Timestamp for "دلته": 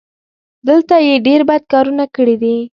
0.67-0.95